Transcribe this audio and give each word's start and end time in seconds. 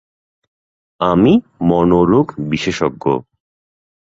আমি 1.01 1.33
মনোরোগ 1.61 2.27
বিশেষজ্ঞ। 2.49 3.03